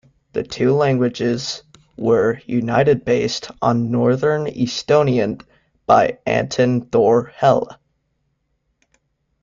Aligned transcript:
The 0.33 0.41
two 0.41 0.73
languages 0.73 1.61
were 1.95 2.41
united 2.47 3.05
based 3.05 3.51
on 3.61 3.91
northern 3.91 4.47
Estonian 4.47 5.43
by 5.85 6.17
Anton 6.25 6.87
thor 6.89 7.25
Helle. 7.35 7.69